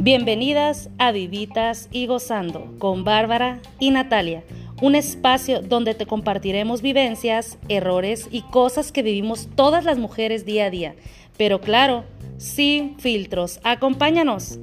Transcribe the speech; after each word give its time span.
Bienvenidas 0.00 0.88
a 0.98 1.12
Vivitas 1.12 1.88
y 1.90 2.06
Gozando 2.06 2.74
con 2.78 3.04
Bárbara 3.04 3.60
y 3.78 3.90
Natalia, 3.90 4.42
un 4.80 4.94
espacio 4.94 5.60
donde 5.60 5.94
te 5.94 6.06
compartiremos 6.06 6.80
vivencias, 6.82 7.58
errores 7.68 8.28
y 8.30 8.42
cosas 8.42 8.90
que 8.90 9.02
vivimos 9.02 9.48
todas 9.54 9.84
las 9.84 9.98
mujeres 9.98 10.46
día 10.46 10.66
a 10.66 10.70
día, 10.70 10.94
pero 11.36 11.60
claro, 11.60 12.04
sin 12.38 12.98
filtros. 12.98 13.60
Acompáñanos. 13.64 14.58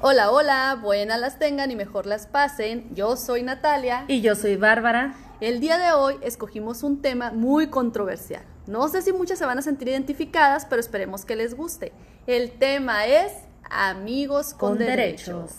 Hola, 0.00 0.30
hola, 0.30 0.78
buenas 0.80 1.18
las 1.18 1.38
tengan 1.38 1.70
y 1.70 1.76
mejor 1.76 2.06
las 2.06 2.26
pasen. 2.26 2.94
Yo 2.94 3.16
soy 3.16 3.42
Natalia. 3.42 4.04
Y 4.06 4.20
yo 4.20 4.34
soy 4.34 4.56
Bárbara. 4.56 5.14
El 5.40 5.58
día 5.58 5.78
de 5.78 5.92
hoy 5.92 6.16
escogimos 6.22 6.82
un 6.84 7.02
tema 7.02 7.32
muy 7.32 7.66
controversial. 7.66 8.44
No 8.66 8.88
sé 8.88 9.02
si 9.02 9.12
muchas 9.12 9.38
se 9.38 9.44
van 9.44 9.58
a 9.58 9.62
sentir 9.62 9.88
identificadas, 9.88 10.64
pero 10.64 10.80
esperemos 10.80 11.24
que 11.24 11.34
les 11.34 11.54
guste. 11.54 11.92
El 12.26 12.52
tema 12.52 13.06
es 13.06 13.32
amigos 13.68 14.54
con, 14.54 14.78
derechos. 14.78 15.52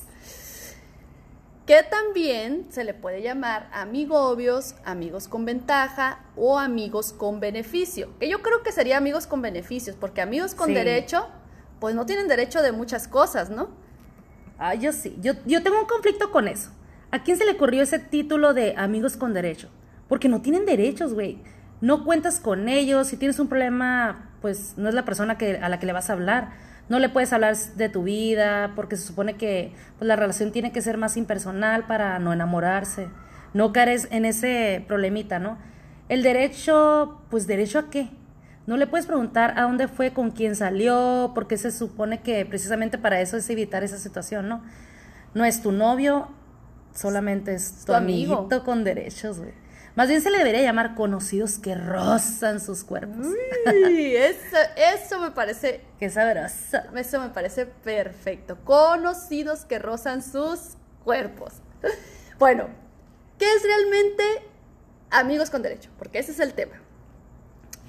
Que 1.65 1.83
también 1.83 2.67
se 2.69 2.83
le 2.83 2.93
puede 2.93 3.21
llamar 3.21 3.69
amigobios, 3.73 4.75
amigos 4.85 5.27
con 5.27 5.45
ventaja 5.45 6.23
o 6.37 6.57
amigos 6.57 7.11
con 7.11 7.39
beneficio. 7.39 8.17
Que 8.19 8.29
yo 8.29 8.41
creo 8.41 8.63
que 8.63 8.71
sería 8.71 8.97
amigos 8.97 9.27
con 9.27 9.41
beneficios, 9.41 9.97
porque 9.99 10.21
amigos 10.21 10.55
con 10.55 10.73
derecho, 10.73 11.27
pues 11.79 11.95
no 11.95 12.05
tienen 12.05 12.27
derecho 12.29 12.61
de 12.61 12.71
muchas 12.71 13.07
cosas, 13.07 13.49
¿no? 13.49 13.69
Ah, 14.57 14.73
yo 14.73 14.93
sí. 14.93 15.17
Yo, 15.21 15.33
yo 15.45 15.61
tengo 15.61 15.79
un 15.79 15.85
conflicto 15.85 16.31
con 16.31 16.47
eso. 16.47 16.71
¿A 17.15 17.23
quién 17.23 17.37
se 17.37 17.45
le 17.45 17.51
ocurrió 17.51 17.81
ese 17.81 17.99
título 17.99 18.53
de 18.53 18.75
amigos 18.77 19.15
con 19.15 19.33
derecho? 19.33 19.69
Porque 20.09 20.27
no 20.27 20.41
tienen 20.41 20.65
derechos, 20.65 21.13
güey 21.13 21.39
no 21.81 22.03
cuentas 22.05 22.39
con 22.39 22.69
ellos, 22.69 23.07
si 23.07 23.17
tienes 23.17 23.39
un 23.39 23.47
problema, 23.47 24.29
pues 24.41 24.73
no 24.77 24.89
es 24.89 24.95
la 24.95 25.05
persona 25.05 25.37
a 25.61 25.69
la 25.69 25.79
que 25.79 25.85
le 25.85 25.93
vas 25.93 26.09
a 26.09 26.13
hablar. 26.13 26.49
No 26.87 26.99
le 26.99 27.09
puedes 27.09 27.33
hablar 27.33 27.55
de 27.55 27.89
tu 27.89 28.03
vida, 28.03 28.71
porque 28.75 28.95
se 28.95 29.05
supone 29.05 29.35
que 29.35 29.73
pues, 29.97 30.07
la 30.07 30.15
relación 30.15 30.51
tiene 30.51 30.71
que 30.71 30.81
ser 30.81 30.97
más 30.97 31.17
impersonal 31.17 31.85
para 31.85 32.17
no 32.19 32.31
enamorarse. 32.31 33.09
No 33.53 33.73
caer 33.73 33.99
en 34.11 34.25
ese 34.25 34.83
problemita, 34.87 35.39
¿no? 35.39 35.57
El 36.09 36.23
derecho, 36.23 37.21
pues 37.29 37.47
derecho 37.47 37.79
a 37.79 37.89
qué? 37.89 38.09
No 38.67 38.77
le 38.77 38.87
puedes 38.87 39.05
preguntar 39.05 39.57
a 39.57 39.63
dónde 39.63 39.87
fue, 39.87 40.11
con 40.11 40.31
quién 40.31 40.55
salió, 40.55 41.31
porque 41.35 41.57
se 41.57 41.71
supone 41.71 42.21
que 42.21 42.45
precisamente 42.45 42.97
para 42.97 43.21
eso 43.21 43.37
es 43.37 43.49
evitar 43.49 43.83
esa 43.83 43.97
situación, 43.97 44.49
¿no? 44.49 44.63
No 45.33 45.45
es 45.45 45.61
tu 45.61 45.71
novio, 45.71 46.29
solamente 46.95 47.53
es 47.53 47.85
tu, 47.85 47.93
amigo 47.93 48.49
con 48.63 48.83
derechos, 48.83 49.39
güey. 49.39 49.53
Más 49.95 50.09
bien 50.09 50.21
se 50.21 50.29
le 50.29 50.37
debería 50.37 50.61
llamar 50.61 50.93
conocidos 50.93 51.57
que 51.57 51.73
rozan 51.73 52.59
sus 52.59 52.83
cuerpos. 52.83 53.27
Uy, 53.27 54.15
eso, 54.15 54.57
eso 54.75 55.19
me 55.19 55.31
parece... 55.31 55.81
Qué 55.99 56.09
sabroso. 56.09 56.79
Eso 56.95 57.21
me 57.21 57.29
parece 57.29 57.65
perfecto. 57.65 58.57
Conocidos 58.65 59.63
que 59.63 59.79
rozan 59.79 60.21
sus 60.21 60.77
cuerpos. 61.03 61.53
Bueno, 62.37 62.67
¿qué 63.39 63.45
es 63.45 63.63
realmente 63.63 64.23
amigos 65.09 65.49
con 65.49 65.61
derecho? 65.61 65.89
Porque 65.97 66.19
ese 66.19 66.33
es 66.33 66.41
el 66.41 66.53
tema. 66.53 66.73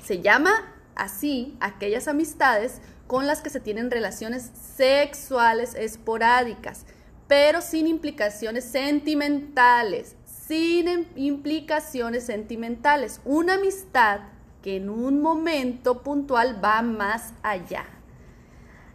Se 0.01 0.21
llama 0.21 0.53
así 0.95 1.57
aquellas 1.59 2.07
amistades 2.07 2.81
con 3.09 3.27
las 3.27 3.43
que 3.43 3.51
se 3.51 3.59
tienen 3.59 3.91
relaciones 3.91 4.53
sexuales 4.77 5.75
esporádicas, 5.75 6.87
pero 7.29 7.61
sin 7.61 7.87
implicaciones 7.87 8.65
sentimentales, 8.65 10.17
sin 10.25 11.09
implicaciones 11.17 12.25
sentimentales. 12.25 13.21
Una 13.25 13.55
amistad 13.55 14.21
que 14.63 14.77
en 14.77 14.89
un 14.91 15.21
momento 15.21 16.03
puntual 16.03 16.63
va 16.63 16.83
más 16.83 17.33
allá. 17.43 17.85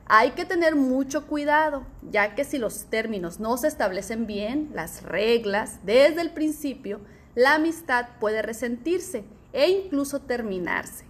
Hay 0.05 0.31
que 0.31 0.43
tener 0.43 0.75
mucho 0.75 1.27
cuidado, 1.27 1.85
ya 2.09 2.35
que 2.35 2.43
si 2.43 2.57
los 2.57 2.85
términos 2.85 3.39
no 3.39 3.55
se 3.55 3.69
establecen 3.69 4.27
bien, 4.27 4.69
las 4.73 5.03
reglas, 5.03 5.79
desde 5.85 6.19
el 6.19 6.31
principio, 6.31 6.99
la 7.35 7.55
amistad 7.55 8.07
puede 8.19 8.41
resentirse 8.41 9.23
e 9.53 9.69
incluso 9.69 10.19
terminarse. 10.19 11.05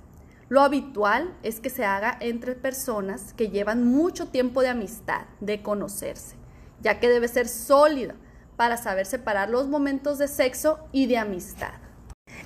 Lo 0.50 0.62
habitual 0.62 1.34
es 1.44 1.59
que 1.59 1.69
se 1.69 1.85
haga 1.85 2.17
entre 2.19 2.56
personas 2.56 3.34
que 3.34 3.50
llevan 3.50 3.85
mucho 3.85 4.28
tiempo 4.28 4.62
de 4.62 4.67
amistad, 4.67 5.22
de 5.40 5.63
conocerse, 5.63 6.35
ya 6.81 7.00
que 7.00 7.09
debe 7.09 7.28
ser 7.28 7.47
sólida 7.47 8.16
para 8.58 8.78
saber 8.78 9.06
separar 9.06 9.50
los 9.50 9.68
momentos 9.68 10.18
de 10.18 10.28
sexo 10.28 10.80
y 10.92 11.08
de 11.08 11.18
amistad. 11.18 11.74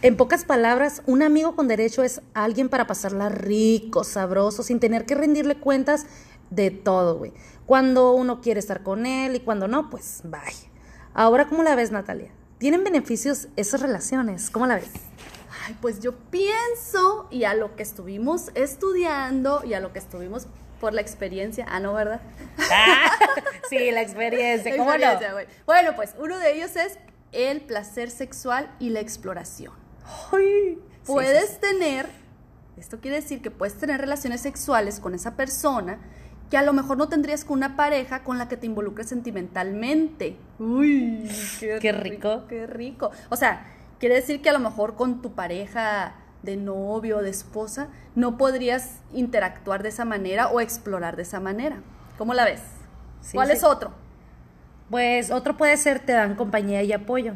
En 0.01 0.17
pocas 0.17 0.45
palabras, 0.45 1.01
un 1.05 1.23
amigo 1.23 1.55
con 1.55 1.67
derecho 1.67 2.03
es 2.03 2.21
alguien 2.33 2.69
para 2.69 2.87
pasarla 2.87 3.29
rico, 3.29 4.03
sabroso, 4.03 4.63
sin 4.63 4.79
tener 4.79 5.05
que 5.05 5.15
rendirle 5.15 5.55
cuentas 5.55 6.05
de 6.49 6.71
todo, 6.71 7.17
güey. 7.17 7.33
Cuando 7.65 8.11
uno 8.13 8.41
quiere 8.41 8.59
estar 8.59 8.83
con 8.83 9.05
él 9.05 9.35
y 9.35 9.39
cuando 9.39 9.67
no, 9.67 9.89
pues 9.89 10.21
bye. 10.23 10.41
Ahora, 11.13 11.47
¿cómo 11.47 11.63
la 11.63 11.75
ves, 11.75 11.91
Natalia? 11.91 12.31
¿Tienen 12.57 12.83
beneficios 12.83 13.47
esas 13.55 13.81
relaciones? 13.81 14.49
¿Cómo 14.49 14.67
la 14.67 14.75
ves? 14.75 14.91
Ay, 15.65 15.75
pues 15.81 15.99
yo 15.99 16.13
pienso, 16.29 17.27
y 17.31 17.45
a 17.45 17.53
lo 17.55 17.75
que 17.75 17.83
estuvimos 17.83 18.51
estudiando 18.53 19.63
y 19.65 19.73
a 19.73 19.79
lo 19.79 19.91
que 19.93 19.99
estuvimos 19.99 20.47
por 20.85 20.93
la 20.93 21.01
experiencia. 21.01 21.65
Ah, 21.67 21.79
no, 21.79 21.95
¿verdad? 21.95 22.21
Ah, 22.71 23.09
sí, 23.71 23.89
la 23.89 24.03
experiencia. 24.03 24.77
¿Cómo 24.77 24.95
no? 24.95 25.07
Bueno, 25.65 25.95
pues 25.95 26.13
uno 26.19 26.37
de 26.37 26.53
ellos 26.53 26.75
es 26.75 26.99
el 27.31 27.61
placer 27.61 28.11
sexual 28.11 28.69
y 28.77 28.91
la 28.91 28.99
exploración. 28.99 29.73
puedes 31.07 31.59
tener, 31.59 32.05
esto 32.77 32.99
quiere 32.99 33.15
decir 33.15 33.41
que 33.41 33.49
puedes 33.49 33.79
tener 33.79 33.99
relaciones 33.99 34.41
sexuales 34.41 34.99
con 34.99 35.15
esa 35.15 35.35
persona 35.35 35.97
que 36.51 36.57
a 36.57 36.61
lo 36.61 36.71
mejor 36.71 36.97
no 36.97 37.09
tendrías 37.09 37.43
con 37.45 37.57
una 37.57 37.75
pareja 37.75 38.23
con 38.23 38.37
la 38.37 38.47
que 38.47 38.55
te 38.55 38.67
involucres 38.67 39.09
sentimentalmente. 39.09 40.37
Uy, 40.59 41.27
qué, 41.59 41.91
rico. 41.93 42.45
Qué 42.47 42.67
rico. 42.67 43.09
O 43.29 43.35
sea, 43.35 43.65
quiere 43.99 44.13
decir 44.13 44.39
que 44.43 44.49
a 44.51 44.53
lo 44.53 44.59
mejor 44.59 44.93
con 44.93 45.23
tu 45.23 45.33
pareja 45.33 46.13
de 46.45 46.55
novio 46.55 47.17
o 47.17 47.21
de 47.21 47.29
esposa, 47.29 47.89
no 48.15 48.37
podrías 48.37 48.99
interactuar 49.13 49.83
de 49.83 49.89
esa 49.89 50.05
manera 50.05 50.49
o 50.49 50.61
explorar 50.61 51.15
de 51.15 51.23
esa 51.23 51.39
manera. 51.39 51.77
¿Cómo 52.17 52.33
la 52.33 52.45
ves? 52.45 52.61
¿Cuál 53.33 53.51
es 53.51 53.63
otro? 53.63 53.91
Pues 54.89 55.31
otro 55.31 55.57
puede 55.57 55.75
ser 55.77 55.99
te 55.99 56.13
dan 56.13 56.35
compañía 56.35 56.83
y 56.83 56.93
apoyo. 56.93 57.33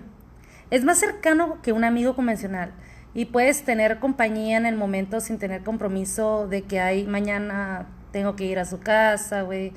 Es 0.69 0.83
más 0.83 0.99
cercano 0.99 1.61
que 1.61 1.73
un 1.73 1.83
amigo 1.83 2.15
convencional 2.15 2.71
y 3.13 3.25
puedes 3.25 3.63
tener 3.63 3.99
compañía 3.99 4.57
en 4.57 4.65
el 4.65 4.75
momento 4.75 5.19
sin 5.19 5.39
tener 5.39 5.63
compromiso 5.63 6.47
de 6.47 6.61
que 6.61 6.79
hay 6.79 7.07
mañana 7.07 7.87
tengo 8.11 8.35
que 8.35 8.45
ir 8.45 8.59
a 8.59 8.65
su 8.65 8.79
casa, 8.79 9.41
güey, 9.41 9.73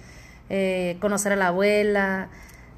eh, 0.51 0.99
conocer 1.01 1.33
a 1.33 1.37
la 1.37 1.49
abuela. 1.49 2.29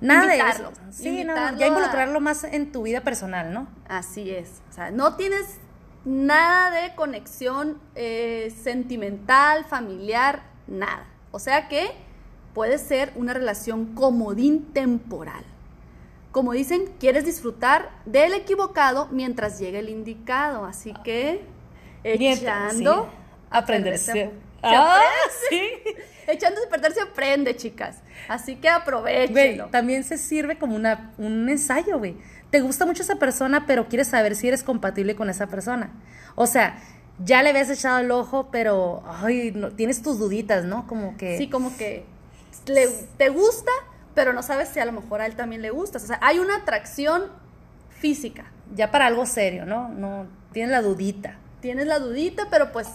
Nada 0.01 0.27
de 0.27 0.39
eso. 0.39 0.73
Sí, 0.91 1.25
no, 1.25 1.35
ya 1.57 1.67
involucrarlo 1.67 2.21
más 2.21 2.45
en 2.45 2.73
tu 2.73 2.83
vida 2.83 3.01
personal, 3.01 3.53
¿no? 3.53 3.67
Así 3.89 4.31
es. 4.31 4.63
O 4.71 4.73
sea, 4.73 4.91
no 4.91 5.17
tienes 5.17 5.59
nada 6.05 6.83
de 6.83 6.95
conexión 6.95 7.81
eh, 7.95 8.55
sentimental, 8.63 9.65
familiar, 9.65 10.43
nada. 10.67 11.07
O 11.31 11.39
sea 11.39 11.69
que 11.69 11.91
puede 12.53 12.79
ser 12.79 13.13
una 13.17 13.35
relación 13.35 13.95
comodín 13.95 14.73
temporal. 14.73 15.45
Como 16.31 16.53
dicen, 16.53 16.93
quieres 16.99 17.25
disfrutar 17.25 17.91
del 18.07 18.35
equivocado 18.35 19.09
mientras 19.11 19.59
llegue 19.59 19.79
el 19.79 19.89
indicado. 19.89 20.65
Así 20.65 20.93
que 21.05 21.45
echando... 22.03 23.09
aprenderse. 23.51 24.33
Ah, 24.65 25.01
sí. 25.49 25.71
Echándose 26.27 26.67
a 26.67 26.71
perder 26.71 26.93
se 26.93 27.01
aprende, 27.03 27.55
chicas. 27.55 27.99
Así 28.29 28.57
que 28.57 28.69
aprovechen. 28.69 29.71
También 29.71 30.05
se 30.05 30.17
sirve 30.17 30.57
como 30.57 30.75
una, 30.75 31.13
un 31.19 31.49
ensayo, 31.49 31.99
güey 31.99 32.17
te 32.55 32.61
gusta 32.61 32.87
mucho 32.87 33.03
esa 33.03 33.17
persona, 33.17 33.67
pero 33.67 33.89
quieres 33.89 34.07
saber 34.07 34.37
si 34.37 34.47
eres 34.47 34.63
compatible 34.63 35.17
con 35.17 35.29
esa 35.29 35.49
persona. 35.49 35.91
O 36.37 36.47
sea, 36.47 36.81
ya 37.19 37.43
le 37.43 37.51
habías 37.51 37.69
echado 37.69 37.99
el 37.99 38.13
ojo, 38.13 38.49
pero 38.53 39.03
ay, 39.09 39.51
no, 39.53 39.73
tienes 39.73 40.03
tus 40.03 40.21
duditas, 40.21 40.65
¿no? 40.65 40.87
Como 40.87 41.17
que... 41.17 41.37
Sí, 41.37 41.51
como 41.51 41.77
que 41.77 42.07
te 43.17 43.29
gusta, 43.31 43.73
pero 44.15 44.33
no 44.33 44.45
sabes 44.45 44.69
si 44.69 44.79
a 44.79 44.85
lo 44.85 44.93
mejor 44.93 45.21
a 45.21 45.27
él 45.27 45.35
también 45.35 45.63
le 45.63 45.71
gusta. 45.71 45.99
O 45.99 46.01
sea, 46.01 46.21
hay 46.23 46.39
una 46.39 46.59
atracción 46.59 47.25
física. 47.89 48.53
Ya 48.73 48.93
para 48.93 49.07
algo 49.07 49.27
serio, 49.27 49.67
¿no? 49.67 49.89
No, 49.89 50.29
tienes 50.53 50.71
la 50.71 50.81
dudita. 50.81 51.39
Tienes 51.61 51.89
la 51.89 51.99
dudita, 51.99 52.47
pero 52.53 52.71
pues 52.71 52.87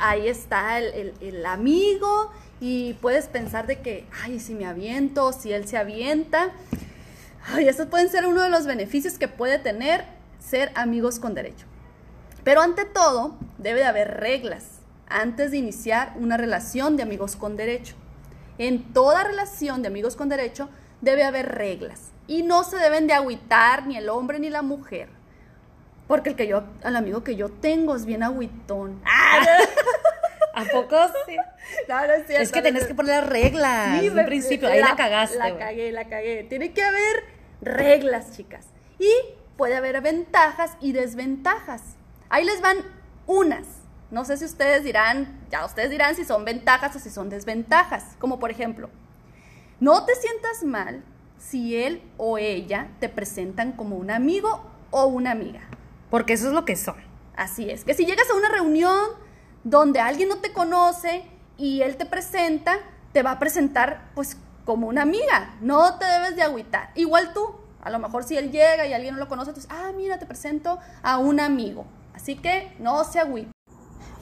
ahí 0.00 0.28
está 0.28 0.78
el, 0.78 1.46
amigo 1.46 2.30
y 2.60 2.94
puedes 2.94 3.26
pensar 3.26 3.66
de 3.66 3.80
que, 3.80 4.06
ay, 4.22 4.40
si 4.40 4.54
me 4.54 4.66
aviento, 4.66 5.32
si 5.32 5.52
él 5.52 5.66
se 5.66 5.76
avienta. 5.76 6.50
Ay, 7.46 7.68
esos 7.68 7.86
pueden 7.86 8.08
ser 8.08 8.26
uno 8.26 8.42
de 8.42 8.50
los 8.50 8.66
beneficios 8.66 9.18
que 9.18 9.28
puede 9.28 9.58
tener 9.58 10.04
ser 10.38 10.72
amigos 10.74 11.18
con 11.18 11.34
derecho. 11.34 11.66
Pero 12.44 12.60
ante 12.62 12.84
todo, 12.84 13.36
debe 13.58 13.80
de 13.80 13.86
haber 13.86 14.20
reglas 14.20 14.80
antes 15.08 15.50
de 15.50 15.58
iniciar 15.58 16.14
una 16.16 16.36
relación 16.36 16.96
de 16.96 17.02
amigos 17.02 17.36
con 17.36 17.56
derecho. 17.56 17.94
En 18.58 18.92
toda 18.92 19.24
relación 19.24 19.82
de 19.82 19.88
amigos 19.88 20.16
con 20.16 20.28
derecho 20.28 20.68
debe 21.00 21.24
haber 21.24 21.48
reglas 21.48 22.10
y 22.26 22.42
no 22.42 22.62
se 22.64 22.76
deben 22.76 23.06
de 23.06 23.14
agüitar 23.14 23.86
ni 23.86 23.96
el 23.96 24.08
hombre 24.08 24.38
ni 24.38 24.50
la 24.50 24.62
mujer. 24.62 25.08
Porque 26.10 26.30
el 26.30 26.34
que 26.34 26.48
yo, 26.48 26.64
al 26.82 26.96
amigo 26.96 27.22
que 27.22 27.36
yo 27.36 27.50
tengo 27.50 27.94
es 27.94 28.04
bien 28.04 28.24
agüitón. 28.24 29.00
¿A 30.54 30.64
poco 30.64 30.96
sí? 31.24 31.36
No, 31.88 32.04
no 32.04 32.12
es 32.12 32.26
cierto. 32.26 32.42
Es 32.42 32.50
que 32.50 32.62
tenés 32.62 32.86
que 32.86 32.96
poner 32.96 33.28
reglas 33.28 34.00
Sí, 34.00 34.08
en 34.08 34.26
principio. 34.26 34.68
Ahí 34.68 34.80
la, 34.80 34.96
cagaste. 34.96 35.38
La 35.38 35.50
güey. 35.50 35.60
cagué, 35.60 35.92
la 35.92 36.08
cagué. 36.08 36.42
Tiene 36.48 36.72
que 36.72 36.82
haber 36.82 37.26
reglas, 37.60 38.36
chicas. 38.36 38.66
Y 38.98 39.08
puede 39.56 39.76
haber 39.76 40.00
ventajas 40.00 40.72
y 40.80 40.90
desventajas. 40.90 41.80
Ahí 42.28 42.44
les 42.44 42.60
van 42.60 42.78
unas. 43.26 43.68
No 44.10 44.24
sé 44.24 44.36
si 44.36 44.46
ustedes 44.46 44.82
dirán, 44.82 45.38
ya 45.48 45.64
ustedes 45.64 45.90
dirán 45.90 46.16
si 46.16 46.24
son 46.24 46.44
ventajas 46.44 46.96
o 46.96 46.98
si 46.98 47.10
son 47.10 47.30
desventajas. 47.30 48.16
Como 48.18 48.40
por 48.40 48.50
ejemplo, 48.50 48.90
no 49.78 50.04
te 50.06 50.16
sientas 50.16 50.64
mal 50.64 51.04
si 51.38 51.76
él 51.76 52.02
o 52.16 52.36
ella 52.36 52.88
te 52.98 53.08
presentan 53.08 53.70
como 53.70 53.94
un 53.94 54.10
amigo 54.10 54.68
o 54.90 55.06
una 55.06 55.30
amiga. 55.30 55.70
Porque 56.10 56.34
eso 56.34 56.48
es 56.48 56.52
lo 56.52 56.64
que 56.64 56.76
son. 56.76 56.96
Así 57.36 57.70
es, 57.70 57.84
que 57.84 57.94
si 57.94 58.04
llegas 58.04 58.28
a 58.30 58.34
una 58.34 58.50
reunión 58.50 59.08
donde 59.64 60.00
alguien 60.00 60.28
no 60.28 60.38
te 60.38 60.52
conoce 60.52 61.24
y 61.56 61.82
él 61.82 61.96
te 61.96 62.06
presenta, 62.06 62.78
te 63.12 63.22
va 63.22 63.32
a 63.32 63.38
presentar 63.38 64.10
pues 64.14 64.36
como 64.64 64.88
una 64.88 65.02
amiga, 65.02 65.54
no 65.60 65.98
te 65.98 66.04
debes 66.04 66.36
de 66.36 66.42
agüitar. 66.42 66.90
Igual 66.94 67.32
tú, 67.32 67.54
a 67.82 67.90
lo 67.90 67.98
mejor 67.98 68.24
si 68.24 68.36
él 68.36 68.50
llega 68.50 68.86
y 68.86 68.92
alguien 68.92 69.14
no 69.14 69.20
lo 69.20 69.28
conoce, 69.28 69.50
entonces, 69.50 69.70
ah, 69.72 69.90
mira, 69.96 70.18
te 70.18 70.26
presento 70.26 70.78
a 71.02 71.18
un 71.18 71.40
amigo. 71.40 71.86
Así 72.14 72.36
que 72.36 72.74
no 72.78 73.02
se 73.04 73.18
agüite. 73.18 73.50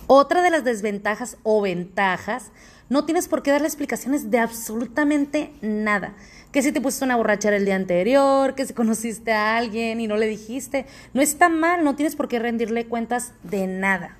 Otra 0.06 0.40
de 0.40 0.50
las 0.50 0.64
desventajas 0.64 1.37
o 1.43 1.61
ventajas, 1.61 2.50
no 2.88 3.05
tienes 3.05 3.29
por 3.29 3.43
qué 3.43 3.50
darle 3.50 3.67
explicaciones 3.67 4.31
de 4.31 4.38
absolutamente 4.38 5.52
nada. 5.61 6.14
Que 6.52 6.62
si 6.62 6.73
te 6.73 6.81
pusiste 6.81 7.05
una 7.05 7.17
borrachera 7.17 7.56
el 7.56 7.64
día 7.64 7.76
anterior, 7.76 8.55
que 8.55 8.64
si 8.64 8.73
conociste 8.73 9.32
a 9.32 9.56
alguien 9.58 10.00
y 10.00 10.06
no 10.06 10.17
le 10.17 10.26
dijiste, 10.26 10.87
no 11.12 11.20
está 11.20 11.49
mal, 11.49 11.85
no 11.85 11.96
tienes 11.96 12.17
por 12.17 12.29
qué 12.29 12.38
rendirle 12.38 12.87
cuentas 12.87 13.32
de 13.43 13.67
nada. 13.67 14.17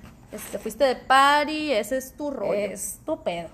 Te 0.51 0.59
fuiste 0.59 0.83
de 0.83 0.95
party, 0.95 1.71
ese 1.71 1.97
es 1.97 2.13
tu 2.13 2.29
rollo. 2.29 2.53
Es 2.53 2.99
tu 3.03 3.23
pedo. 3.23 3.49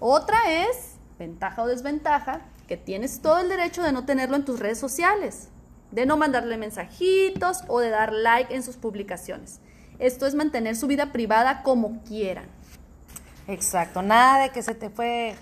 Otra 0.00 0.38
es, 0.48 0.96
ventaja 1.18 1.62
o 1.62 1.66
desventaja, 1.66 2.42
que 2.68 2.76
tienes 2.76 3.20
todo 3.22 3.38
el 3.38 3.48
derecho 3.48 3.82
de 3.82 3.92
no 3.92 4.04
tenerlo 4.04 4.36
en 4.36 4.44
tus 4.44 4.60
redes 4.60 4.78
sociales, 4.78 5.48
de 5.90 6.04
no 6.04 6.18
mandarle 6.18 6.58
mensajitos 6.58 7.64
o 7.68 7.80
de 7.80 7.88
dar 7.88 8.12
like 8.12 8.54
en 8.54 8.62
sus 8.62 8.76
publicaciones. 8.76 9.60
Esto 9.98 10.26
es 10.26 10.34
mantener 10.34 10.76
su 10.76 10.86
vida 10.86 11.12
privada 11.12 11.62
como 11.62 12.02
quieran. 12.04 12.46
Exacto, 13.50 14.02
nada 14.02 14.42
de 14.42 14.50
que 14.50 14.62
se 14.62 14.74
te 14.74 14.90
fue 14.90 15.34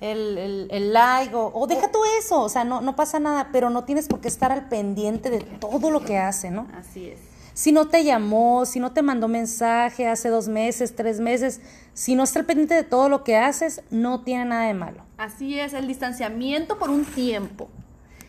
el, 0.00 0.36
el, 0.38 0.68
el 0.70 0.92
like 0.92 1.34
o, 1.34 1.50
o 1.54 1.66
deja 1.66 1.90
tú 1.90 1.98
eso, 2.18 2.42
o 2.42 2.48
sea, 2.48 2.64
no, 2.64 2.80
no 2.80 2.96
pasa 2.96 3.18
nada, 3.18 3.48
pero 3.52 3.70
no 3.70 3.84
tienes 3.84 4.08
por 4.08 4.20
qué 4.20 4.28
estar 4.28 4.52
al 4.52 4.68
pendiente 4.68 5.30
de 5.30 5.40
todo 5.40 5.90
lo 5.90 6.00
que 6.04 6.18
hace, 6.18 6.50
¿no? 6.50 6.66
Así 6.78 7.08
es. 7.08 7.18
Si 7.54 7.72
no 7.72 7.88
te 7.88 8.04
llamó, 8.04 8.66
si 8.66 8.80
no 8.80 8.92
te 8.92 9.00
mandó 9.00 9.28
mensaje 9.28 10.06
hace 10.06 10.28
dos 10.28 10.46
meses, 10.46 10.94
tres 10.94 11.20
meses, 11.20 11.62
si 11.94 12.14
no 12.14 12.24
está 12.24 12.40
al 12.40 12.44
pendiente 12.44 12.74
de 12.74 12.82
todo 12.84 13.08
lo 13.08 13.24
que 13.24 13.38
haces, 13.38 13.82
no 13.88 14.20
tiene 14.20 14.44
nada 14.44 14.66
de 14.66 14.74
malo. 14.74 15.02
Así 15.16 15.58
es, 15.58 15.72
el 15.72 15.86
distanciamiento 15.86 16.78
por 16.78 16.90
un 16.90 17.06
tiempo. 17.06 17.70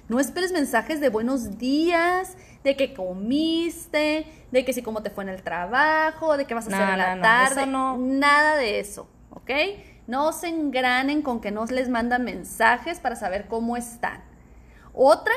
No 0.07 0.21
esperes 0.21 0.53
mensajes 0.53 1.01
de 1.01 1.09
buenos 1.09 1.57
días, 1.57 2.37
de 2.63 2.77
que 2.77 2.93
comiste, 2.93 4.25
de 4.51 4.63
que 4.63 4.71
si 4.71 4.81
cómo 4.81 5.03
te 5.03 5.09
fue 5.09 5.25
en 5.25 5.31
el 5.31 5.43
trabajo, 5.43 6.37
de 6.37 6.45
qué 6.45 6.53
vas 6.53 6.65
a 6.65 6.69
hacer 6.69 6.89
en 6.89 6.97
la 6.97 7.15
no, 7.17 7.21
tarde. 7.21 7.61
eso 7.63 7.69
no. 7.69 7.97
Nada 7.97 8.55
de 8.55 8.79
eso, 8.79 9.09
¿ok? 9.37 9.51
No 10.07 10.33
se 10.33 10.47
engranen 10.47 11.21
con 11.21 11.39
que 11.39 11.51
no 11.51 11.65
les 11.65 11.89
mandan 11.89 12.23
mensajes 12.23 12.99
para 12.99 13.15
saber 13.15 13.47
cómo 13.47 13.77
están. 13.77 14.23
Otra 14.93 15.33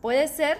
puede 0.00 0.28
ser, 0.28 0.58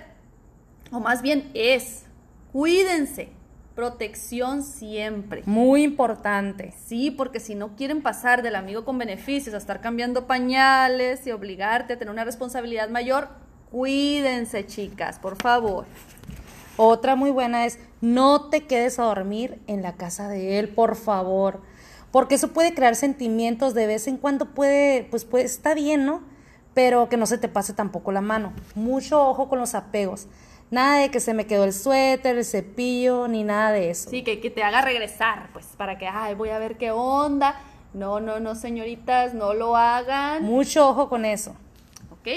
o 0.91 1.01
más 1.01 1.23
bien 1.23 1.51
es, 1.55 2.05
cuídense, 2.53 3.31
protección 3.75 4.63
siempre. 4.63 5.43
Muy 5.47 5.83
importante. 5.83 6.75
Sí, 6.87 7.11
porque 7.11 7.41
si 7.41 7.55
no 7.55 7.75
quieren 7.75 8.03
pasar 8.03 8.43
del 8.43 8.57
amigo 8.57 8.85
con 8.85 8.99
beneficios 8.99 9.55
a 9.55 9.59
estar 9.59 9.81
cambiando 9.81 10.27
pañales 10.27 11.27
y 11.27 11.33
obligarte 11.33 11.95
a 11.95 11.99
tener 11.99 12.13
una 12.13 12.25
responsabilidad 12.25 12.91
mayor, 12.91 13.29
cuídense, 13.71 14.67
chicas, 14.67 15.19
por 15.19 15.37
favor. 15.37 15.87
Otra 16.77 17.15
muy 17.15 17.31
buena 17.31 17.65
es 17.65 17.79
no 18.01 18.51
te 18.51 18.67
quedes 18.67 18.99
a 18.99 19.05
dormir 19.05 19.61
en 19.69 19.81
la 19.83 19.95
casa 19.95 20.29
de 20.29 20.59
él, 20.59 20.69
por 20.69 20.97
favor, 20.97 21.63
porque 22.15 22.37
eso 22.37 22.53
puede 22.53 22.75
crear 22.75 22.95
sentimientos 22.95 23.75
de 23.75 23.89
vez 23.89 24.07
en 24.07 24.19
cuando 24.19 24.55
puede, 24.55 25.03
pues 25.03 25.25
puede, 25.25 25.47
está 25.47 25.75
bien, 25.75 26.07
¿no? 26.07 26.23
Pero 26.73 27.09
que 27.09 27.17
no 27.17 27.27
se 27.27 27.39
te 27.39 27.49
pase 27.49 27.73
tampoco 27.75 28.13
la 28.13 28.21
mano. 28.21 28.53
Mucho 28.77 29.21
ojo 29.29 29.49
con 29.49 29.59
los 29.59 29.75
apegos. 29.75 30.29
Nada 30.71 31.01
de 31.01 31.11
que 31.11 31.19
se 31.19 31.35
me 31.35 31.49
quedó 31.49 31.65
el 31.65 31.73
suéter, 31.73 32.39
el 32.39 32.45
cepillo, 32.45 33.27
ni 33.27 33.43
nada 33.43 33.73
de 33.73 33.91
eso. 33.91 34.11
Sí, 34.11 34.23
que, 34.23 34.41
que 34.41 34.49
te 34.49 34.63
haga 34.63 34.81
regresar, 34.81 35.49
pues, 35.53 35.67
para 35.77 35.99
que, 35.99 36.07
ay, 36.07 36.37
voy 36.37 36.51
a 36.51 36.61
ver 36.61 36.77
qué 36.77 36.93
onda. 36.93 37.61
No, 37.95 38.21
no, 38.21 38.39
no, 38.39 38.55
señoritas, 38.55 39.35
no 39.35 39.53
lo 39.53 39.75
hagan. 39.75 40.45
Mucho 40.45 40.89
ojo 40.89 41.09
con 41.09 41.25
eso. 41.25 41.57
¿Ok? 42.13 42.29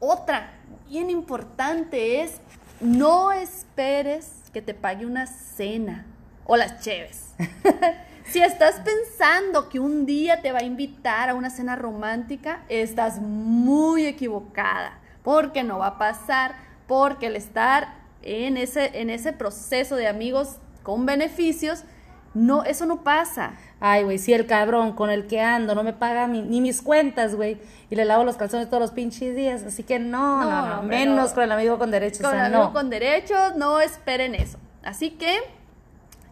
Otra, 0.00 0.54
bien 0.88 1.08
importante 1.08 2.20
es, 2.20 2.40
no 2.80 3.30
esperes 3.30 4.42
que 4.52 4.60
te 4.60 4.74
pague 4.74 5.06
una 5.06 5.28
cena 5.28 6.04
o 6.46 6.56
las 6.56 6.80
cheves. 6.80 7.32
si 8.24 8.40
estás 8.40 8.80
pensando 8.80 9.68
que 9.68 9.78
un 9.80 10.06
día 10.06 10.40
te 10.42 10.52
va 10.52 10.58
a 10.60 10.64
invitar 10.64 11.28
a 11.28 11.34
una 11.34 11.50
cena 11.50 11.76
romántica, 11.76 12.62
estás 12.68 13.20
muy 13.20 14.06
equivocada, 14.06 14.98
porque 15.22 15.62
no 15.62 15.78
va 15.78 15.86
a 15.88 15.98
pasar, 15.98 16.54
porque 16.86 17.26
el 17.26 17.36
estar 17.36 17.94
en 18.22 18.56
ese, 18.56 19.00
en 19.00 19.10
ese 19.10 19.32
proceso 19.32 19.96
de 19.96 20.08
amigos 20.08 20.56
con 20.82 21.06
beneficios, 21.06 21.84
no, 22.32 22.64
eso 22.64 22.84
no 22.86 23.04
pasa. 23.04 23.52
Ay, 23.78 24.02
güey, 24.02 24.18
si 24.18 24.32
el 24.32 24.46
cabrón 24.46 24.94
con 24.94 25.08
el 25.10 25.26
que 25.28 25.40
ando 25.40 25.74
no 25.76 25.84
me 25.84 25.92
paga 25.92 26.26
mi- 26.26 26.42
ni 26.42 26.60
mis 26.60 26.82
cuentas, 26.82 27.36
güey, 27.36 27.58
y 27.90 27.94
le 27.96 28.04
lavo 28.04 28.24
los 28.24 28.36
calzones 28.36 28.68
todos 28.68 28.80
los 28.80 28.90
pinches 28.90 29.36
días, 29.36 29.62
así 29.62 29.84
que 29.84 29.98
no, 30.00 30.42
no, 30.42 30.76
No, 30.76 30.82
menos 30.82 31.28
no. 31.30 31.34
con 31.34 31.44
el 31.44 31.52
amigo 31.52 31.78
con 31.78 31.90
derechos, 31.92 32.22
Con 32.22 32.30
o 32.30 32.32
sea, 32.32 32.46
amigo 32.46 32.64
no. 32.64 32.72
con 32.72 32.90
derechos, 32.90 33.54
no 33.56 33.80
esperen 33.80 34.34
eso. 34.34 34.58
Así 34.82 35.10
que, 35.10 35.38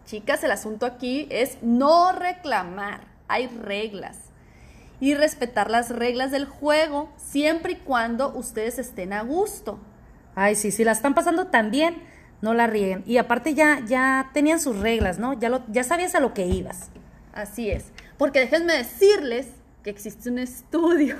chicas, 0.05 0.43
el 0.43 0.51
asunto 0.51 0.85
aquí 0.85 1.27
es 1.29 1.57
no 1.61 2.11
reclamar. 2.11 3.01
Hay 3.27 3.47
reglas. 3.47 4.17
Y 4.99 5.15
respetar 5.15 5.69
las 5.69 5.89
reglas 5.89 6.31
del 6.31 6.45
juego 6.45 7.09
siempre 7.17 7.73
y 7.73 7.75
cuando 7.75 8.33
ustedes 8.33 8.79
estén 8.79 9.11
a 9.11 9.23
gusto. 9.23 9.79
Ay, 10.35 10.55
sí, 10.55 10.71
si 10.71 10.83
la 10.83 10.93
están 10.93 11.13
pasando 11.13 11.47
tan 11.47 11.71
bien, 11.71 12.01
no 12.41 12.53
la 12.53 12.67
rieguen. 12.67 13.03
Y 13.05 13.17
aparte 13.17 13.53
ya, 13.53 13.81
ya 13.85 14.29
tenían 14.33 14.59
sus 14.59 14.79
reglas, 14.79 15.19
¿no? 15.19 15.33
Ya, 15.33 15.49
lo, 15.49 15.63
ya 15.67 15.83
sabías 15.83 16.15
a 16.15 16.19
lo 16.19 16.33
que 16.33 16.45
ibas. 16.45 16.89
Así 17.33 17.69
es. 17.69 17.85
Porque 18.17 18.39
déjenme 18.39 18.73
decirles 18.73 19.47
que 19.83 19.89
existe 19.89 20.29
un 20.29 20.39
estudio. 20.39 21.17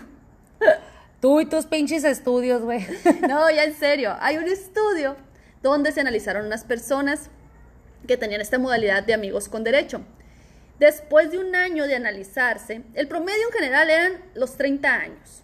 Tú 1.21 1.39
y 1.39 1.45
tus 1.45 1.65
pinches 1.65 2.03
estudios, 2.03 2.61
güey. 2.61 2.85
No, 3.27 3.49
ya 3.49 3.63
en 3.63 3.75
serio. 3.75 4.15
Hay 4.19 4.37
un 4.37 4.47
estudio 4.47 5.15
donde 5.61 5.91
se 5.91 6.01
analizaron 6.01 6.45
unas 6.45 6.63
personas 6.65 7.29
que 8.07 8.17
tenían 8.17 8.41
esta 8.41 8.59
modalidad 8.59 9.03
de 9.03 9.13
amigos 9.13 9.49
con 9.49 9.63
derecho. 9.63 10.01
Después 10.79 11.31
de 11.31 11.39
un 11.39 11.55
año 11.55 11.87
de 11.87 11.95
analizarse, 11.95 12.81
el 12.93 13.07
promedio 13.07 13.47
en 13.47 13.53
general 13.53 13.89
eran 13.89 14.13
los 14.33 14.57
30 14.57 14.93
años. 14.93 15.43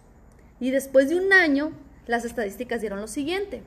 Y 0.58 0.70
después 0.70 1.08
de 1.08 1.16
un 1.16 1.32
año, 1.32 1.72
las 2.06 2.24
estadísticas 2.24 2.80
dieron 2.80 3.00
lo 3.00 3.08
siguiente. 3.08 3.62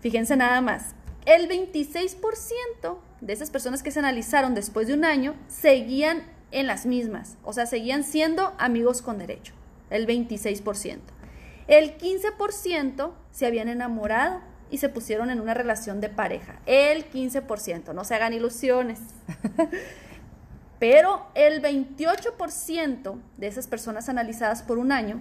Fíjense 0.00 0.36
nada 0.36 0.60
más. 0.60 0.94
El 1.24 1.48
26% 1.48 2.98
de 3.20 3.32
esas 3.32 3.50
personas 3.50 3.82
que 3.82 3.90
se 3.90 3.98
analizaron 3.98 4.54
después 4.54 4.86
de 4.86 4.94
un 4.94 5.04
año 5.04 5.34
seguían 5.48 6.22
en 6.50 6.66
las 6.66 6.86
mismas. 6.86 7.36
O 7.42 7.52
sea, 7.52 7.66
seguían 7.66 8.04
siendo 8.04 8.54
amigos 8.58 9.02
con 9.02 9.18
derecho. 9.18 9.54
El 9.90 10.06
26%. 10.06 10.98
El 11.68 11.98
15% 11.98 13.12
se 13.32 13.46
habían 13.46 13.68
enamorado 13.68 14.40
y 14.70 14.78
se 14.78 14.88
pusieron 14.88 15.30
en 15.30 15.40
una 15.40 15.54
relación 15.54 16.00
de 16.00 16.08
pareja. 16.08 16.60
El 16.66 17.10
15%. 17.10 17.94
No 17.94 18.04
se 18.04 18.14
hagan 18.14 18.32
ilusiones. 18.32 19.00
Pero 20.78 21.26
el 21.34 21.62
28% 21.62 23.18
de 23.36 23.46
esas 23.46 23.66
personas 23.66 24.08
analizadas 24.08 24.62
por 24.62 24.78
un 24.78 24.92
año 24.92 25.20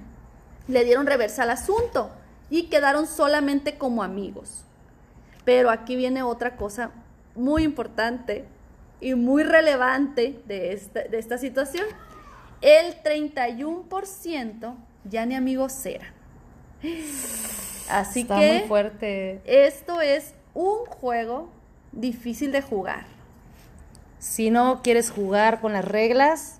le 0.68 0.84
dieron 0.84 1.06
reversa 1.06 1.44
al 1.44 1.52
asunto 1.52 2.12
y 2.50 2.64
quedaron 2.64 3.08
solamente 3.08 3.78
como 3.78 4.04
amigos. 4.04 4.66
Pero 5.46 5.70
aquí 5.70 5.96
viene 5.96 6.24
otra 6.24 6.58
cosa 6.58 6.92
muy 7.36 7.64
importante 7.64 8.46
y 9.00 9.14
muy 9.16 9.44
relevante 9.44 10.42
de 10.46 10.74
esta, 10.74 11.04
de 11.04 11.20
esta 11.20 11.38
situación. 11.38 11.86
El 12.62 13.02
31% 13.04 14.76
ya 15.06 15.26
ni 15.26 15.36
amigos 15.36 15.86
eran. 15.86 16.14
Así 17.90 18.22
Está 18.22 18.40
que 18.40 18.60
muy 18.60 18.68
fuerte. 18.68 19.42
esto 19.46 20.02
es 20.02 20.34
un 20.54 20.86
juego 20.86 21.50
difícil 21.92 22.52
de 22.52 22.62
jugar. 22.62 23.06
Si 24.20 24.50
no 24.50 24.82
quieres 24.84 25.12
jugar 25.12 25.62
con 25.62 25.74
las 25.74 25.86
reglas, 25.86 26.60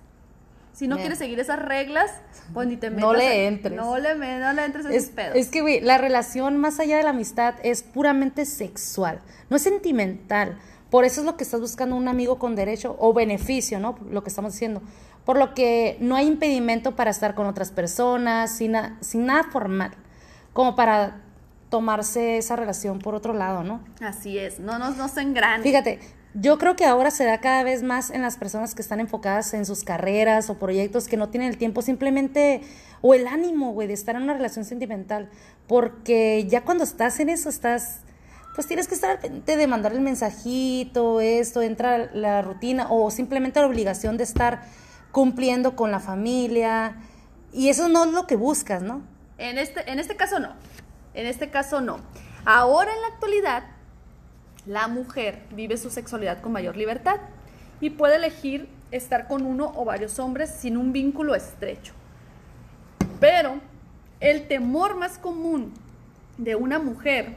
Si 0.72 0.88
no 0.88 0.96
quieres 0.98 1.16
seguir 1.18 1.40
esas 1.40 1.58
reglas, 1.58 2.10
pues 2.52 2.68
ni 2.68 2.76
te 2.76 2.90
metas. 2.90 3.02
No 3.02 3.14
le 3.14 3.46
en- 3.48 3.54
entres. 3.54 3.74
No 3.74 3.96
le, 3.98 4.14
me- 4.14 4.38
no 4.38 4.52
le 4.52 4.62
entres 4.64 4.84
a 4.84 4.90
esos 4.90 5.04
Es, 5.04 5.08
pedos. 5.10 5.34
es 5.34 5.48
que, 5.48 5.62
güey, 5.62 5.80
la 5.80 5.96
relación 5.96 6.58
más 6.58 6.78
allá 6.80 6.98
de 6.98 7.02
la 7.02 7.10
amistad 7.10 7.54
es 7.62 7.82
puramente 7.82 8.44
sexual, 8.44 9.20
no 9.48 9.56
es 9.56 9.62
sentimental. 9.62 10.58
Por 10.90 11.04
eso 11.06 11.20
es 11.22 11.26
lo 11.26 11.36
que 11.38 11.44
estás 11.44 11.60
buscando 11.62 11.96
un 11.96 12.08
amigo 12.08 12.38
con 12.38 12.54
derecho 12.56 12.94
o 13.00 13.14
beneficio, 13.14 13.80
¿no? 13.80 13.98
Lo 14.10 14.22
que 14.22 14.28
estamos 14.28 14.52
diciendo. 14.52 14.82
Por 15.24 15.38
lo 15.38 15.54
que 15.54 15.96
no 16.00 16.14
hay 16.14 16.26
impedimento 16.28 16.94
para 16.94 17.10
estar 17.10 17.34
con 17.34 17.46
otras 17.46 17.70
personas, 17.72 18.50
sin, 18.56 18.72
na- 18.72 18.98
sin 19.00 19.24
nada 19.26 19.44
formal, 19.50 19.92
como 20.56 20.74
para 20.74 21.20
tomarse 21.68 22.38
esa 22.38 22.56
relación 22.56 22.98
por 22.98 23.14
otro 23.14 23.34
lado, 23.34 23.62
¿no? 23.62 23.84
Así 24.00 24.38
es, 24.38 24.58
no, 24.58 24.78
no, 24.78 24.90
no 24.92 25.06
se 25.08 25.20
engrane. 25.20 25.62
Fíjate, 25.62 26.00
yo 26.32 26.56
creo 26.56 26.76
que 26.76 26.86
ahora 26.86 27.10
se 27.10 27.26
da 27.26 27.42
cada 27.42 27.62
vez 27.62 27.82
más 27.82 28.08
en 28.08 28.22
las 28.22 28.38
personas 28.38 28.74
que 28.74 28.80
están 28.80 28.98
enfocadas 28.98 29.52
en 29.52 29.66
sus 29.66 29.84
carreras 29.84 30.48
o 30.48 30.58
proyectos 30.58 31.08
que 31.08 31.18
no 31.18 31.28
tienen 31.28 31.50
el 31.50 31.58
tiempo 31.58 31.82
simplemente 31.82 32.62
o 33.02 33.12
el 33.12 33.26
ánimo, 33.26 33.74
güey, 33.74 33.86
de 33.86 33.92
estar 33.92 34.16
en 34.16 34.22
una 34.22 34.32
relación 34.32 34.64
sentimental. 34.64 35.28
Porque 35.66 36.46
ya 36.48 36.62
cuando 36.62 36.84
estás 36.84 37.20
en 37.20 37.28
eso, 37.28 37.50
estás, 37.50 38.00
pues 38.54 38.66
tienes 38.66 38.88
que 38.88 38.94
estar 38.94 39.10
al 39.10 39.18
pendiente 39.18 39.58
de 39.58 39.66
mandar 39.66 39.92
el 39.92 40.00
mensajito, 40.00 41.20
esto, 41.20 41.60
entra 41.60 42.10
la 42.14 42.40
rutina 42.40 42.86
o 42.88 43.10
simplemente 43.10 43.60
la 43.60 43.66
obligación 43.66 44.16
de 44.16 44.24
estar 44.24 44.62
cumpliendo 45.12 45.76
con 45.76 45.90
la 45.90 46.00
familia. 46.00 46.96
Y 47.52 47.68
eso 47.68 47.90
no 47.90 48.04
es 48.06 48.12
lo 48.12 48.26
que 48.26 48.36
buscas, 48.36 48.80
¿no? 48.80 49.15
En 49.38 49.58
este, 49.58 49.90
en 49.90 49.98
este 49.98 50.16
caso 50.16 50.38
no. 50.38 50.54
En 51.14 51.26
este 51.26 51.50
caso 51.50 51.80
no. 51.80 52.00
Ahora 52.44 52.92
en 52.92 53.00
la 53.00 53.08
actualidad, 53.08 53.64
la 54.66 54.88
mujer 54.88 55.42
vive 55.50 55.76
su 55.76 55.90
sexualidad 55.90 56.40
con 56.40 56.52
mayor 56.52 56.76
libertad 56.76 57.20
y 57.80 57.90
puede 57.90 58.16
elegir 58.16 58.68
estar 58.90 59.26
con 59.28 59.44
uno 59.44 59.72
o 59.76 59.84
varios 59.84 60.18
hombres 60.18 60.50
sin 60.50 60.76
un 60.76 60.92
vínculo 60.92 61.34
estrecho. 61.34 61.92
Pero 63.20 63.60
el 64.20 64.46
temor 64.48 64.96
más 64.96 65.18
común 65.18 65.74
de 66.38 66.54
una 66.54 66.78
mujer 66.78 67.36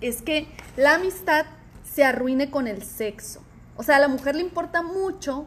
es 0.00 0.22
que 0.22 0.46
la 0.76 0.94
amistad 0.94 1.46
se 1.84 2.04
arruine 2.04 2.50
con 2.50 2.66
el 2.66 2.82
sexo. 2.82 3.42
O 3.76 3.82
sea, 3.82 3.96
a 3.96 4.00
la 4.00 4.08
mujer 4.08 4.34
le 4.34 4.42
importa 4.42 4.82
mucho. 4.82 5.46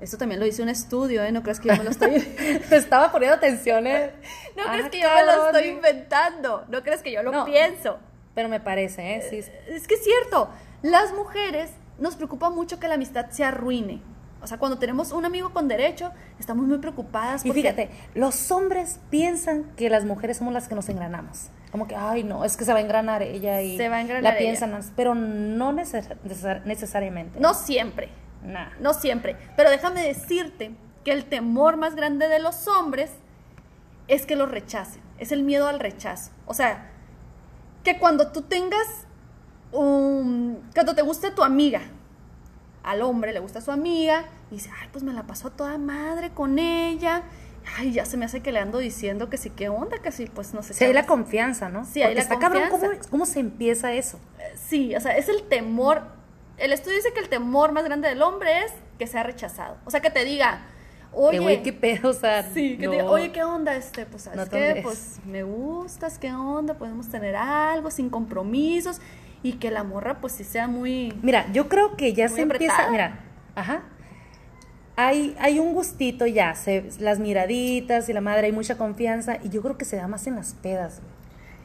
Esto 0.00 0.18
también 0.18 0.40
lo 0.40 0.46
dice 0.46 0.62
un 0.62 0.68
estudio, 0.68 1.22
¿eh? 1.22 1.32
No 1.32 1.42
crees 1.42 1.60
que 1.60 1.68
yo 1.68 1.76
me 1.76 1.84
lo 1.84 1.90
estoy... 1.90 2.20
Te 2.68 2.76
estaba 2.76 3.12
poniendo 3.12 3.36
atención, 3.36 3.86
¿eh? 3.86 4.10
No 4.56 4.64
crees 4.72 4.90
que 4.90 5.00
yo 5.00 5.08
me 5.14 5.24
lo 5.24 5.46
estoy 5.46 5.64
inventando. 5.68 6.64
No 6.68 6.82
crees 6.82 7.02
que 7.02 7.12
yo 7.12 7.22
lo 7.22 7.32
No. 7.32 7.44
pienso. 7.44 7.98
Pero 8.34 8.48
me 8.48 8.60
parece, 8.60 9.16
¿eh? 9.16 9.26
Sí, 9.28 9.38
Es 9.68 9.86
que 9.86 9.94
es 9.94 10.04
cierto. 10.04 10.48
Las 10.82 11.12
mujeres 11.14 11.70
nos 11.98 12.16
preocupa 12.16 12.50
mucho 12.50 12.78
que 12.80 12.88
la 12.88 12.94
amistad 12.94 13.26
se 13.30 13.44
arruine. 13.44 14.00
O 14.42 14.46
sea, 14.48 14.58
cuando 14.58 14.78
tenemos 14.78 15.12
un 15.12 15.24
amigo 15.24 15.50
con 15.52 15.68
derecho, 15.68 16.10
estamos 16.40 16.66
muy 16.66 16.78
preocupadas. 16.78 17.46
Y 17.46 17.52
fíjate, 17.52 17.90
los 18.14 18.50
hombres 18.50 18.98
piensan 19.08 19.64
que 19.76 19.88
las 19.88 20.04
mujeres 20.04 20.38
somos 20.38 20.52
las 20.52 20.66
que 20.68 20.74
nos 20.74 20.88
engranamos. 20.88 21.48
Como 21.70 21.86
que, 21.86 21.94
ay, 21.94 22.24
no, 22.24 22.44
es 22.44 22.56
que 22.56 22.64
se 22.64 22.72
va 22.72 22.80
a 22.80 22.82
engranar 22.82 23.22
ella 23.22 23.62
y 23.62 23.76
Se 23.76 23.88
va 23.88 23.96
a 23.96 24.00
engranar 24.00 24.32
la 24.32 24.38
piensan, 24.38 24.78
pero 24.96 25.14
no 25.14 25.72
neces- 25.72 26.16
neces- 26.24 26.64
necesariamente. 26.64 27.38
No 27.38 27.54
siempre. 27.54 28.08
Nah. 28.42 28.70
No 28.80 28.94
siempre. 28.94 29.36
Pero 29.56 29.70
déjame 29.70 30.02
decirte 30.04 30.72
que 31.04 31.12
el 31.12 31.24
temor 31.26 31.76
más 31.76 31.94
grande 31.94 32.26
de 32.28 32.40
los 32.40 32.66
hombres 32.66 33.12
es 34.08 34.26
que 34.26 34.36
los 34.36 34.50
rechacen. 34.50 35.02
Es 35.18 35.32
el 35.32 35.42
miedo 35.42 35.68
al 35.68 35.80
rechazo. 35.80 36.30
O 36.46 36.54
sea, 36.54 36.90
que 37.84 37.98
cuando 37.98 38.32
tú 38.32 38.42
tengas 38.42 38.86
un... 39.70 40.62
Cuando 40.74 40.94
te 40.94 41.02
guste 41.02 41.30
tu 41.30 41.42
amiga, 41.42 41.82
al 42.82 43.02
hombre 43.02 43.32
le 43.32 43.40
gusta 43.40 43.60
su 43.60 43.70
amiga 43.70 44.24
y 44.50 44.56
dice, 44.56 44.70
ay, 44.80 44.88
pues 44.92 45.04
me 45.04 45.12
la 45.12 45.24
pasó 45.24 45.48
a 45.48 45.50
toda 45.50 45.78
madre 45.78 46.30
con 46.30 46.58
ella. 46.58 47.22
Ay, 47.76 47.92
ya 47.92 48.04
se 48.04 48.16
me 48.16 48.24
hace 48.24 48.40
que 48.40 48.50
le 48.50 48.58
ando 48.58 48.78
diciendo 48.78 49.30
que 49.30 49.36
sí, 49.36 49.50
qué 49.50 49.68
onda, 49.68 49.98
que 49.98 50.10
sí, 50.10 50.28
pues 50.32 50.52
no 50.52 50.62
sé. 50.62 50.74
Sí, 50.74 50.84
hay 50.84 50.92
la 50.92 51.06
confianza, 51.06 51.68
¿no? 51.68 51.84
Sí, 51.84 52.02
hay 52.02 52.14
la 52.14 52.20
está 52.20 52.38
cabrón, 52.38 52.64
¿cómo. 52.70 52.88
¿cómo 53.08 53.26
se 53.26 53.38
empieza 53.38 53.92
eso? 53.92 54.18
Sí, 54.56 54.94
o 54.96 55.00
sea, 55.00 55.16
es 55.16 55.28
el 55.28 55.44
temor. 55.44 56.02
El 56.58 56.72
estudio 56.72 56.96
dice 56.96 57.12
que 57.12 57.20
el 57.20 57.28
temor 57.28 57.72
más 57.72 57.84
grande 57.84 58.08
del 58.08 58.20
hombre 58.22 58.64
es 58.64 58.72
que 58.98 59.06
sea 59.06 59.22
rechazado. 59.22 59.76
O 59.84 59.90
sea, 59.90 60.00
que 60.00 60.10
te 60.10 60.24
diga, 60.24 60.62
oye, 61.12 61.38
güey, 61.38 61.62
qué 61.62 61.72
pedo, 61.72 62.10
o 62.10 62.12
sea, 62.12 62.42
sí, 62.42 62.76
que 62.78 62.86
no. 62.86 62.92
te 62.92 63.02
oye, 63.02 63.32
¿qué 63.32 63.44
onda 63.44 63.76
este? 63.76 64.06
Pues, 64.06 64.22
¿sabes 64.22 64.38
No 64.38 64.48
qué? 64.50 64.80
Pues, 64.82 65.18
me 65.26 65.42
gustas, 65.42 66.18
¿qué 66.18 66.32
onda? 66.32 66.74
Podemos 66.74 67.08
tener 67.08 67.36
algo 67.36 67.90
sin 67.90 68.10
compromisos 68.10 69.00
y 69.42 69.54
que 69.54 69.70
la 69.70 69.84
morra, 69.84 70.20
pues, 70.20 70.32
sí 70.34 70.44
sea 70.44 70.68
muy... 70.68 71.12
Mira, 71.22 71.50
yo 71.52 71.68
creo 71.68 71.96
que 71.96 72.12
ya 72.14 72.28
se 72.28 72.42
empieza, 72.42 72.90
mira, 72.90 73.20
ajá. 73.54 73.82
Hay, 74.94 75.34
hay 75.40 75.58
un 75.58 75.72
gustito 75.72 76.26
ya, 76.26 76.54
se- 76.54 76.90
las 76.98 77.18
miraditas 77.18 78.08
y 78.08 78.12
la 78.12 78.20
madre, 78.20 78.46
hay 78.48 78.52
mucha 78.52 78.76
confianza 78.76 79.38
y 79.42 79.48
yo 79.48 79.62
creo 79.62 79.78
que 79.78 79.84
se 79.86 79.96
da 79.96 80.06
más 80.06 80.26
en 80.26 80.36
las 80.36 80.54
pedas. 80.54 81.00
güey. 81.00 81.11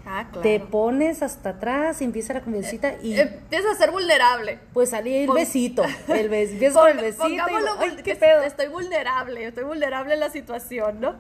Ah, 0.10 0.26
claro. 0.32 0.42
Te 0.42 0.60
pones 0.62 1.22
hasta 1.22 1.50
atrás 1.50 2.02
y 2.02 2.06
empieza 2.06 2.34
la 2.34 2.42
confiancita 2.42 2.96
y 3.04 3.20
Empieza 3.20 3.72
a 3.72 3.76
ser 3.76 3.92
vulnerable. 3.92 4.58
pues 4.74 4.92
salía 4.92 5.20
el 5.22 5.28
Pon- 5.28 5.36
besito, 5.36 5.84
el 6.08 6.30
bes, 6.30 6.52
con 6.74 6.90
el 6.90 6.98
besito 6.98 7.28
y 7.28 7.38
pongámoslo 7.38 7.76
lo- 7.76 7.80
ay, 7.82 7.90
vul- 7.90 7.96
qué 7.98 8.04
que 8.04 8.16
pedo. 8.16 8.42
Estoy 8.44 8.68
vulnerable, 8.68 9.46
estoy 9.46 9.64
vulnerable 9.66 10.14
en 10.14 10.20
la 10.22 10.30
situación, 10.30 11.02
¿no? 11.02 11.16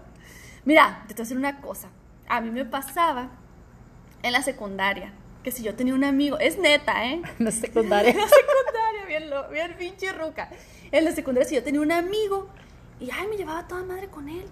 Mira, 0.63 1.03
te 1.07 1.13
voy 1.13 1.19
a 1.19 1.23
decir 1.23 1.37
una 1.37 1.59
cosa. 1.59 1.89
A 2.29 2.39
mí 2.41 2.49
me 2.49 2.63
pasaba 2.65 3.29
en 4.23 4.31
la 4.31 4.41
secundaria 4.41 5.11
que 5.43 5.51
si 5.51 5.63
yo 5.63 5.75
tenía 5.75 5.93
un 5.93 6.03
amigo, 6.03 6.37
es 6.39 6.57
neta, 6.57 7.05
¿eh? 7.07 7.21
No 7.39 7.49
es 7.49 7.55
secundaria. 7.55 8.11
En 8.13 8.17
la 8.17 8.27
secundaria, 8.27 9.05
bien, 9.07 9.29
lo, 9.29 9.49
bien 9.49 9.75
pinche 9.77 10.11
ruca. 10.13 10.49
En 10.91 11.03
la 11.03 11.11
secundaria, 11.11 11.47
si 11.47 11.55
yo 11.55 11.63
tenía 11.63 11.81
un 11.81 11.91
amigo 11.91 12.47
y 13.01 13.11
ay, 13.11 13.27
me 13.27 13.35
llevaba 13.37 13.67
toda 13.67 13.83
madre 13.83 14.07
con 14.07 14.29
él. 14.29 14.45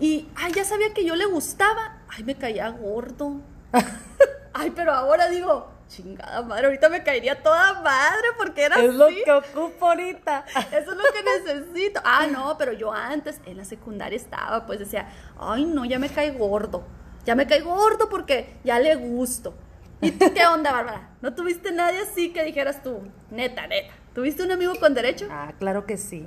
Y 0.00 0.28
ay, 0.34 0.52
ya 0.52 0.64
sabía 0.64 0.92
que 0.92 1.04
yo 1.04 1.14
le 1.16 1.24
gustaba. 1.26 2.02
Ay, 2.08 2.24
me 2.24 2.34
caía 2.34 2.68
gordo. 2.68 3.40
Ay, 4.52 4.72
pero 4.74 4.92
ahora 4.92 5.28
digo, 5.28 5.70
chingada 5.88 6.42
madre, 6.42 6.66
ahorita 6.66 6.88
me 6.88 7.02
caería 7.02 7.42
toda 7.42 7.80
madre 7.82 8.28
porque 8.36 8.64
era 8.64 8.82
Es 8.82 8.94
lo 8.94 9.06
que 9.08 9.30
ocupo 9.32 9.86
ahorita. 9.86 10.44
Eso 10.72 10.92
es 10.92 10.96
lo 10.96 11.04
que 11.12 11.52
necesito. 11.52 12.00
Ah, 12.04 12.26
no, 12.26 12.56
pero 12.58 12.72
yo 12.72 12.92
antes 12.92 13.40
en 13.46 13.56
la 13.56 13.64
secundaria 13.64 14.16
estaba, 14.16 14.66
pues 14.66 14.78
decía, 14.78 15.08
ay, 15.38 15.64
no, 15.64 15.84
ya 15.84 15.98
me 15.98 16.08
cae 16.08 16.30
gordo. 16.30 16.84
Ya 17.24 17.34
me 17.34 17.46
cae 17.46 17.60
gordo 17.60 18.08
porque 18.08 18.56
ya 18.64 18.78
le 18.78 18.94
gusto. 18.94 19.54
¿Y 20.00 20.12
tú 20.12 20.32
qué 20.34 20.46
onda, 20.46 20.72
Bárbara? 20.72 21.10
¿No 21.20 21.34
tuviste 21.34 21.72
nadie 21.72 22.00
así 22.00 22.32
que 22.32 22.44
dijeras 22.44 22.82
tú, 22.82 23.00
neta, 23.30 23.66
neta? 23.66 23.92
¿Tuviste 24.16 24.42
un 24.42 24.50
amigo 24.50 24.72
con 24.80 24.94
derecho? 24.94 25.26
Ah, 25.30 25.52
claro 25.58 25.84
que 25.84 25.98
sí. 25.98 26.26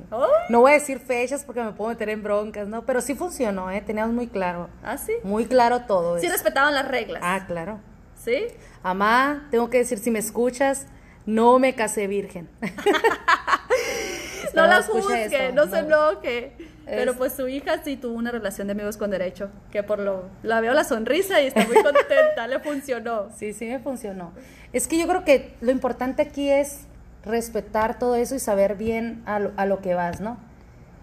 No 0.49 0.59
voy 0.59 0.69
a 0.69 0.73
decir 0.75 0.99
fechas 0.99 1.43
porque 1.43 1.63
me 1.63 1.71
puedo 1.71 1.89
meter 1.89 2.09
en 2.09 2.21
broncas, 2.21 2.67
¿no? 2.67 2.85
Pero 2.85 3.01
sí 3.01 3.15
funcionó, 3.15 3.71
¿eh? 3.71 3.81
Teníamos 3.81 4.13
muy 4.13 4.27
claro. 4.27 4.69
¿Ah, 4.83 4.95
sí? 4.99 5.13
Muy 5.23 5.45
claro 5.47 5.81
todo 5.87 6.19
Sí 6.19 6.27
eso. 6.27 6.33
respetaban 6.33 6.75
las 6.75 6.87
reglas. 6.87 7.19
Ah, 7.25 7.45
claro. 7.47 7.79
¿Sí? 8.15 8.45
Amá, 8.83 9.47
tengo 9.49 9.71
que 9.71 9.79
decir, 9.79 9.97
si 9.97 10.11
me 10.11 10.19
escuchas, 10.19 10.85
no 11.25 11.57
me 11.57 11.73
casé 11.73 12.05
virgen. 12.05 12.47
No 14.53 14.65
la 14.67 14.79
escucha 14.79 15.01
juzgue, 15.23 15.51
no 15.53 15.67
se 15.67 15.79
enoje. 15.79 16.53
Pero 16.85 17.11
Es- 17.11 17.17
pues 17.17 17.33
su 17.33 17.47
hija 17.47 17.83
sí 17.83 17.97
tuvo 17.97 18.13
una 18.15 18.29
relación 18.31 18.67
de 18.67 18.73
amigos 18.73 18.97
con 18.97 19.09
derecho, 19.09 19.49
que 19.71 19.81
por 19.83 19.97
lo 19.99 20.25
la 20.43 20.59
veo 20.61 20.73
la 20.73 20.83
sonrisa 20.83 21.41
y 21.41 21.47
está 21.47 21.65
muy 21.65 21.81
contenta, 21.81 22.47
le 22.47 22.59
funcionó. 22.59 23.29
Sí, 23.35 23.53
sí 23.53 23.65
me 23.65 23.79
funcionó. 23.79 24.31
Es 24.73 24.87
que 24.87 24.97
yo 24.99 25.07
creo 25.07 25.23
que 25.23 25.55
lo 25.61 25.71
importante 25.71 26.21
aquí 26.21 26.49
es 26.49 26.81
respetar 27.23 27.99
todo 27.99 28.15
eso 28.15 28.35
y 28.35 28.39
saber 28.39 28.75
bien 28.75 29.21
a 29.25 29.39
lo, 29.39 29.51
a 29.57 29.65
lo 29.65 29.79
que 29.81 29.93
vas, 29.93 30.21
¿no? 30.21 30.37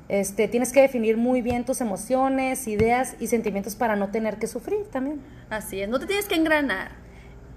Este, 0.08 0.46
tienes 0.49 0.73
que 0.73 0.80
definir 0.82 1.16
muy 1.16 1.42
bien 1.42 1.64
tus 1.64 1.80
emociones, 1.80 2.68
ideas 2.68 3.16
y 3.18 3.26
sentimientos 3.26 3.75
para 3.75 3.96
no 3.96 4.08
tener 4.11 4.38
que 4.38 4.46
sufrir 4.46 4.85
también. 4.90 5.20
Así 5.50 5.80
es, 5.80 5.88
no 5.88 5.99
te 5.99 6.06
tienes 6.06 6.26
que 6.26 6.37
engranar. 6.37 6.92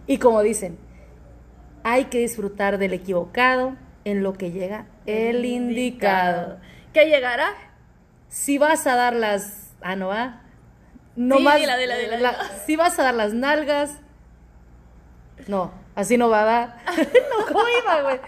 Y 0.07 0.17
como 0.17 0.41
dicen, 0.41 0.77
hay 1.83 2.05
que 2.05 2.17
disfrutar 2.19 2.79
del 2.79 2.93
equivocado 2.93 3.75
en 4.03 4.23
lo 4.23 4.33
que 4.33 4.51
llega 4.51 4.85
el 5.05 5.45
indicado. 5.45 6.57
¿Que 6.93 7.05
llegará? 7.05 7.49
Si 8.29 8.57
vas 8.57 8.87
a 8.87 8.95
dar 8.95 9.13
las... 9.13 9.73
Ah, 9.81 9.95
no 9.95 10.07
va. 10.07 10.41
No 11.15 11.37
Sí, 11.37 11.43
más... 11.43 11.59
dila, 11.59 11.77
dila, 11.77 11.97
dila, 11.97 12.17
la- 12.19 12.35
si 12.65 12.75
vas 12.75 12.97
a 12.97 13.03
dar 13.03 13.13
las 13.13 13.33
nalgas... 13.33 13.91
No, 15.47 15.71
así 15.95 16.17
no 16.17 16.29
va, 16.29 16.43
va. 16.43 16.77
no, 16.97 17.45
¿cómo 17.45 17.63
iba, 17.83 18.01
güey? 18.01 18.19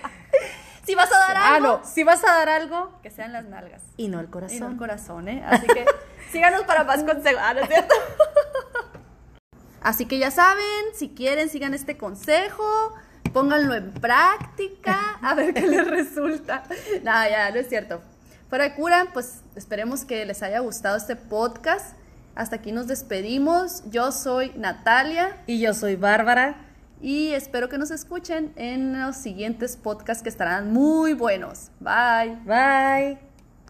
Si 0.85 0.95
vas 0.95 1.11
a 1.11 1.17
dar 1.19 1.37
Ah, 1.37 1.55
algo, 1.55 1.67
no, 1.77 1.85
si 1.85 2.03
vas 2.03 2.23
a 2.23 2.27
dar 2.33 2.49
algo 2.49 2.99
que 3.03 3.11
sean 3.11 3.33
las 3.33 3.45
nalgas. 3.45 3.81
y 3.97 4.07
no 4.07 4.19
el 4.19 4.25
Y 4.25 4.27
no 4.27 4.31
corazón. 4.31 4.71
el 4.71 4.77
corazón, 4.77 5.27
¿eh? 5.29 5.43
Así 5.47 5.67
que 5.67 5.85
síganos 6.31 6.63
para 6.63 6.83
más 6.83 7.03
consejos. 7.03 7.41
Ah, 7.43 7.53
¿no 7.53 7.61
es 7.61 7.67
cierto? 7.69 7.95
Así 9.81 10.05
que 10.05 10.19
ya 10.19 10.29
saben, 10.31 10.63
si 10.93 11.09
quieren, 11.09 11.49
sigan 11.49 11.73
este 11.73 11.97
consejo, 11.97 12.93
pónganlo 13.33 13.73
en 13.73 13.91
práctica, 13.93 15.17
a 15.21 15.33
ver 15.33 15.53
qué 15.53 15.65
les 15.67 15.87
resulta. 15.87 16.63
No, 17.03 17.11
ya, 17.29 17.49
no 17.51 17.59
es 17.59 17.67
cierto. 17.67 18.01
Fuera 18.49 18.65
de 18.65 18.75
cura, 18.75 19.07
pues 19.13 19.41
esperemos 19.55 20.03
que 20.05 20.25
les 20.25 20.43
haya 20.43 20.59
gustado 20.59 20.97
este 20.97 21.15
podcast. 21.15 21.95
Hasta 22.35 22.57
aquí 22.57 22.71
nos 22.71 22.87
despedimos. 22.87 23.83
Yo 23.89 24.11
soy 24.11 24.51
Natalia 24.55 25.37
Y 25.47 25.59
yo 25.59 25.73
soy 25.73 25.95
Bárbara. 25.95 26.55
Y 27.01 27.31
espero 27.33 27.69
que 27.69 27.77
nos 27.77 27.91
escuchen 27.91 28.53
en 28.55 28.99
los 28.99 29.15
siguientes 29.15 29.77
podcasts 29.77 30.23
que 30.23 30.29
estarán 30.29 30.71
muy 30.71 31.13
buenos. 31.13 31.71
Bye. 31.79 32.37
Bye. 32.45 33.30